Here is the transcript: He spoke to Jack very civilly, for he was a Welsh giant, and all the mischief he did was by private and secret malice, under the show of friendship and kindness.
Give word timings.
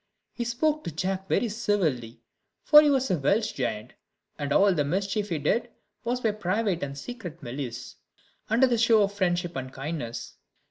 He 0.33 0.45
spoke 0.45 0.83
to 0.83 0.91
Jack 0.91 1.27
very 1.29 1.47
civilly, 1.47 2.21
for 2.63 2.81
he 2.81 2.89
was 2.89 3.11
a 3.11 3.19
Welsh 3.19 3.51
giant, 3.51 3.93
and 4.39 4.51
all 4.51 4.73
the 4.73 4.83
mischief 4.83 5.29
he 5.29 5.37
did 5.37 5.69
was 6.03 6.21
by 6.21 6.31
private 6.31 6.81
and 6.81 6.97
secret 6.97 7.43
malice, 7.43 7.97
under 8.49 8.65
the 8.65 8.79
show 8.79 9.03
of 9.03 9.13
friendship 9.13 9.55
and 9.55 9.71
kindness. 9.71 10.37